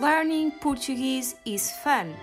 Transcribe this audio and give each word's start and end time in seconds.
Learning 0.00 0.50
Portuguese 0.50 1.36
is 1.44 1.72
fun. 1.82 2.14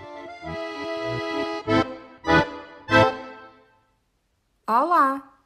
Olá! 4.66 5.40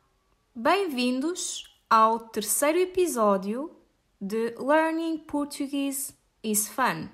Bem-vindos 0.54 1.64
ao 1.90 2.20
terceiro 2.20 2.78
episódio 2.78 3.76
de 4.18 4.54
Learning 4.58 5.18
Portuguese 5.18 6.14
is 6.42 6.68
Fun. 6.68 7.10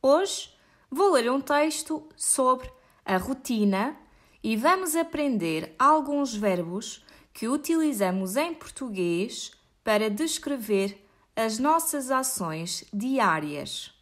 Hoje 0.00 0.54
vou 0.88 1.10
ler 1.10 1.28
um 1.32 1.40
texto 1.40 2.08
sobre 2.16 2.70
a 3.04 3.16
rotina 3.16 3.96
e 4.44 4.56
vamos 4.56 4.94
aprender 4.94 5.74
alguns 5.76 6.32
verbos 6.32 7.04
que 7.32 7.48
utilizamos 7.48 8.36
em 8.36 8.54
português 8.54 9.50
para 9.82 10.08
descrever 10.08 11.07
as 11.38 11.56
nossas 11.60 12.10
ações 12.10 12.84
diárias. 12.92 13.94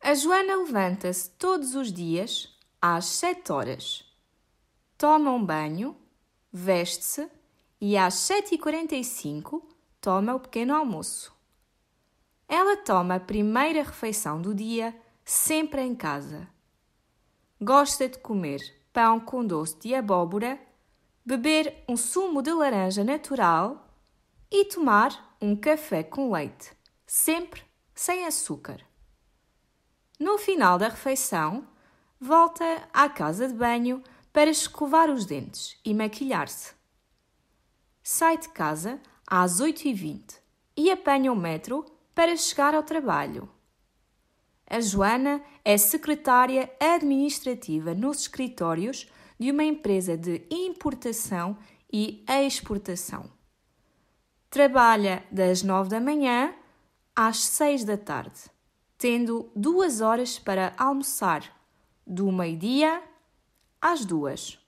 A 0.00 0.14
Joana 0.14 0.58
levanta-se 0.58 1.30
todos 1.30 1.74
os 1.74 1.92
dias 1.92 2.56
às 2.80 3.06
7 3.06 3.50
horas. 3.50 4.04
Toma 4.96 5.32
um 5.32 5.44
banho, 5.44 5.96
veste-se 6.52 7.28
e 7.80 7.96
às 7.96 8.14
7h45 8.14 9.60
toma 10.00 10.36
o 10.36 10.40
pequeno 10.40 10.72
almoço. 10.72 11.34
Ela 12.46 12.76
toma 12.76 13.16
a 13.16 13.20
primeira 13.20 13.82
refeição 13.82 14.40
do 14.40 14.54
dia 14.54 14.96
sempre 15.24 15.82
em 15.82 15.96
casa 15.96 16.48
gosta 17.60 18.08
de 18.08 18.18
comer 18.18 18.60
pão 18.92 19.18
com 19.18 19.44
doce 19.44 19.78
de 19.78 19.94
abóbora, 19.94 20.58
beber 21.24 21.84
um 21.88 21.96
sumo 21.96 22.40
de 22.40 22.52
laranja 22.52 23.04
natural 23.04 23.88
e 24.50 24.64
tomar 24.64 25.36
um 25.40 25.54
café 25.54 26.02
com 26.02 26.32
leite, 26.32 26.72
sempre 27.06 27.62
sem 27.94 28.24
açúcar. 28.24 28.80
No 30.18 30.38
final 30.38 30.78
da 30.78 30.88
refeição, 30.88 31.66
volta 32.20 32.88
à 32.92 33.08
casa 33.08 33.46
de 33.46 33.54
banho 33.54 34.02
para 34.32 34.50
escovar 34.50 35.10
os 35.10 35.24
dentes 35.24 35.78
e 35.84 35.92
maquilhar-se. 35.92 36.74
Sai 38.02 38.38
de 38.38 38.48
casa 38.48 39.00
às 39.26 39.60
8h20 39.60 40.38
e 40.76 40.90
apanha 40.90 41.32
o 41.32 41.36
metro 41.36 41.84
para 42.14 42.36
chegar 42.36 42.74
ao 42.74 42.82
trabalho. 42.82 43.48
A 44.70 44.80
Joana 44.82 45.42
é 45.64 45.78
secretária 45.78 46.70
administrativa 46.78 47.94
nos 47.94 48.20
escritórios 48.20 49.10
de 49.38 49.50
uma 49.50 49.64
empresa 49.64 50.14
de 50.14 50.46
importação 50.50 51.56
e 51.90 52.22
exportação. 52.28 53.30
Trabalha 54.50 55.24
das 55.32 55.62
nove 55.62 55.88
da 55.88 55.98
manhã 55.98 56.54
às 57.16 57.38
seis 57.38 57.82
da 57.82 57.96
tarde, 57.96 58.40
tendo 58.98 59.50
duas 59.56 60.02
horas 60.02 60.38
para 60.38 60.74
almoçar, 60.76 61.56
do 62.06 62.30
meio-dia 62.30 63.02
às 63.80 64.04
duas. 64.04 64.58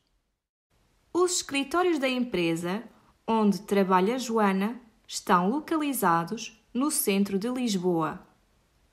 Os 1.12 1.36
escritórios 1.36 1.98
da 1.98 2.08
empresa 2.08 2.82
onde 3.26 3.60
trabalha 3.62 4.18
Joana 4.18 4.80
estão 5.06 5.50
localizados 5.50 6.58
no 6.72 6.90
centro 6.90 7.38
de 7.38 7.48
Lisboa 7.48 8.26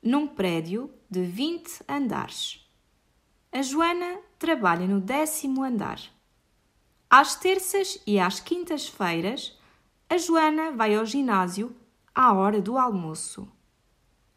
num 0.02 0.26
prédio 0.26 0.90
de 1.10 1.22
20 1.22 1.82
andares. 1.88 2.68
A 3.50 3.62
Joana 3.62 4.18
trabalha 4.38 4.86
no 4.86 5.00
décimo 5.00 5.62
andar. 5.62 6.00
Às 7.08 7.34
terças 7.34 7.98
e 8.06 8.18
às 8.18 8.40
quintas-feiras, 8.40 9.58
a 10.10 10.18
Joana 10.18 10.72
vai 10.72 10.94
ao 10.94 11.06
ginásio 11.06 11.74
à 12.14 12.34
hora 12.34 12.60
do 12.60 12.76
almoço. 12.76 13.50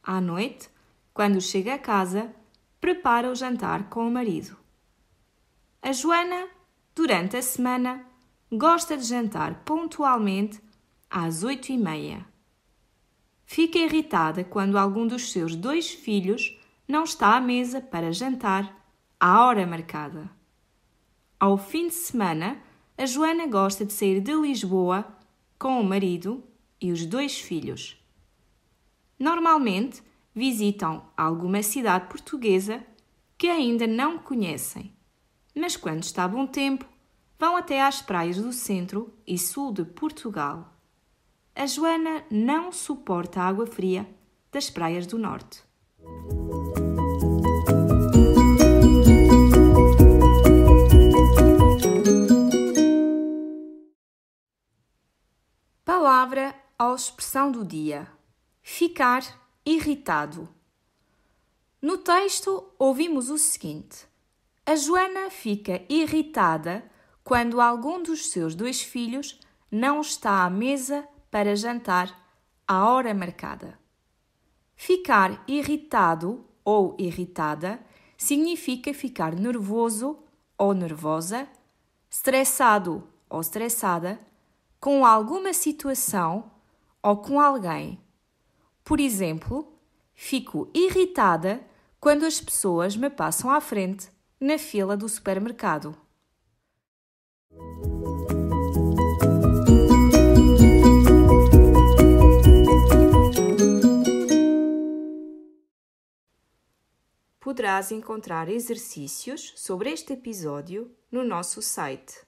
À 0.01 0.21
noite, 0.21 0.69
quando 1.13 1.41
chega 1.41 1.73
a 1.73 1.79
casa, 1.79 2.33
prepara 2.79 3.29
o 3.29 3.35
jantar 3.35 3.89
com 3.89 4.07
o 4.07 4.11
marido. 4.11 4.57
A 5.81 5.91
Joana, 5.91 6.47
durante 6.95 7.35
a 7.35 7.41
semana, 7.41 8.05
gosta 8.49 8.95
de 8.95 9.03
jantar 9.03 9.63
pontualmente 9.65 10.61
às 11.09 11.43
oito 11.43 11.69
e 11.71 11.77
meia. 11.77 12.25
Fica 13.45 13.77
irritada 13.77 14.45
quando 14.45 14.77
algum 14.77 15.05
dos 15.05 15.33
seus 15.33 15.55
dois 15.55 15.91
filhos 15.91 16.57
não 16.91 17.05
está 17.05 17.37
à 17.37 17.39
mesa 17.39 17.79
para 17.79 18.11
jantar 18.11 18.85
à 19.17 19.45
hora 19.45 19.65
marcada. 19.65 20.29
Ao 21.39 21.57
fim 21.57 21.87
de 21.87 21.93
semana, 21.93 22.61
a 22.97 23.05
Joana 23.05 23.47
gosta 23.47 23.85
de 23.85 23.93
sair 23.93 24.19
de 24.19 24.33
Lisboa 24.33 25.07
com 25.57 25.79
o 25.79 25.85
marido 25.85 26.43
e 26.81 26.91
os 26.91 27.05
dois 27.05 27.39
filhos. 27.39 27.97
Normalmente 29.17 30.03
visitam 30.35 31.05
alguma 31.15 31.63
cidade 31.63 32.09
portuguesa 32.09 32.85
que 33.37 33.47
ainda 33.47 33.87
não 33.87 34.19
conhecem, 34.19 34.93
mas 35.55 35.77
quando 35.77 36.03
está 36.03 36.27
bom 36.27 36.45
tempo, 36.45 36.85
vão 37.39 37.55
até 37.55 37.81
às 37.81 38.01
praias 38.01 38.35
do 38.35 38.51
centro 38.51 39.13
e 39.25 39.37
sul 39.37 39.71
de 39.71 39.85
Portugal. 39.85 40.77
A 41.55 41.65
Joana 41.65 42.25
não 42.29 42.69
suporta 42.69 43.39
a 43.39 43.47
água 43.47 43.65
fria 43.65 44.05
das 44.51 44.69
praias 44.69 45.07
do 45.07 45.17
norte. 45.17 45.63
Ou 56.83 56.95
expressão 56.95 57.51
do 57.51 57.63
dia: 57.63 58.07
ficar 58.63 59.21
irritado. 59.63 60.49
No 61.79 61.99
texto, 61.99 62.73
ouvimos 62.79 63.29
o 63.29 63.37
seguinte: 63.37 64.07
A 64.65 64.75
Joana 64.75 65.29
fica 65.29 65.83
irritada 65.87 66.83
quando 67.23 67.61
algum 67.61 68.01
dos 68.01 68.31
seus 68.31 68.55
dois 68.55 68.81
filhos 68.81 69.39
não 69.69 70.01
está 70.01 70.43
à 70.43 70.49
mesa 70.49 71.07
para 71.29 71.55
jantar 71.55 72.19
à 72.67 72.89
hora 72.89 73.13
marcada. 73.13 73.77
Ficar 74.75 75.43
irritado 75.47 76.43
ou 76.65 76.95
irritada 76.97 77.79
significa 78.17 78.91
ficar 78.91 79.35
nervoso 79.35 80.17
ou 80.57 80.73
nervosa, 80.73 81.47
estressado 82.09 83.07
ou 83.29 83.39
estressada 83.39 84.19
com 84.79 85.05
alguma 85.05 85.53
situação 85.53 86.59
ou 87.01 87.17
com 87.17 87.39
alguém. 87.39 87.99
Por 88.83 88.99
exemplo, 88.99 89.73
fico 90.13 90.69
irritada 90.73 91.65
quando 91.99 92.25
as 92.25 92.41
pessoas 92.41 92.95
me 92.95 93.09
passam 93.09 93.49
à 93.49 93.61
frente 93.61 94.09
na 94.39 94.57
fila 94.57 94.97
do 94.97 95.07
supermercado. 95.07 95.95
poderás 107.51 107.91
encontrar 107.91 108.47
exercícios 108.47 109.53
sobre 109.57 109.91
este 109.91 110.13
episódio 110.13 110.89
no 111.11 111.21
nosso 111.21 111.61
site. 111.61 112.25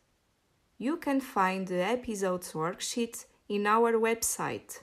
You 0.77 0.97
can 0.97 1.21
find 1.21 1.65
the 1.65 1.93
episode's 1.93 2.53
worksheet 2.53 3.25
in 3.49 3.67
our 3.67 3.93
website. 3.93 4.79